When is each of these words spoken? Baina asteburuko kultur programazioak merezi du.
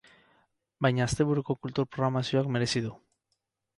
Baina 0.85 1.03
asteburuko 1.05 1.57
kultur 1.65 1.87
programazioak 1.97 2.51
merezi 2.57 2.83
du. 2.87 2.95